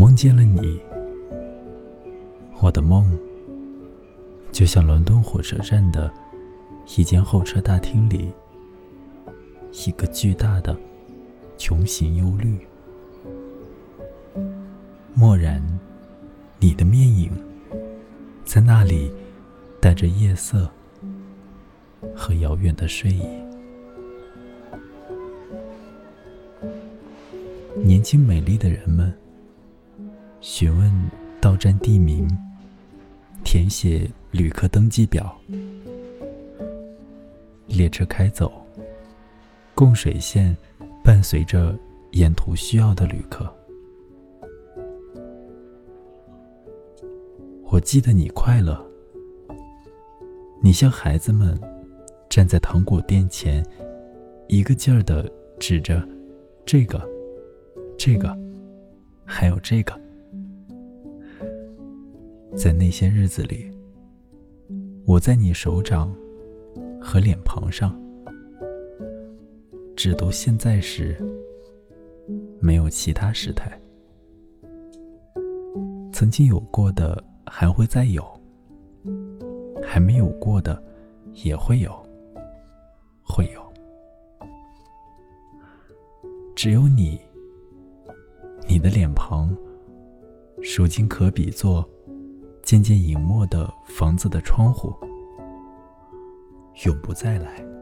[0.00, 0.80] 梦见了你，
[2.62, 3.06] 我的梦
[4.50, 6.10] 就像伦敦火车站的
[6.96, 8.32] 一间候车大厅里，
[9.86, 10.74] 一个巨大的
[11.58, 12.66] 穹形忧虑。
[15.16, 15.62] 蓦然，
[16.58, 17.30] 你的面影
[18.42, 19.12] 在那里，
[19.82, 20.66] 带着夜色
[22.16, 23.22] 和遥远的睡意。
[27.76, 29.12] 年轻美丽的人们
[30.40, 30.90] 询问
[31.38, 32.26] 到站地名，
[33.44, 35.38] 填写旅客登记表。
[37.66, 38.50] 列车开走，
[39.74, 40.56] 供水线
[41.04, 41.78] 伴随着
[42.12, 43.54] 沿途需要的旅客。
[47.66, 48.82] 我记得你快乐，
[50.62, 51.58] 你像孩子们
[52.30, 53.64] 站在糖果店前，
[54.48, 56.02] 一个劲儿的指着
[56.64, 57.06] 这个、
[57.98, 58.34] 这个，
[59.26, 60.00] 还有这个。
[62.56, 63.70] 在那些日子里，
[65.06, 66.14] 我在你手掌
[67.00, 67.98] 和脸庞上，
[69.96, 71.16] 只读现在时，
[72.60, 73.80] 没有其他时态。
[76.12, 77.22] 曾经有过的。
[77.52, 78.24] 还会再有，
[79.82, 80.80] 还没有过的
[81.32, 81.90] 也会有，
[83.24, 83.60] 会有。
[86.54, 87.18] 只有你，
[88.68, 89.52] 你的脸庞，
[90.78, 91.84] 如今可比作
[92.70, 94.94] 渐渐隐没的房子的窗户，
[96.84, 97.79] 永不再来。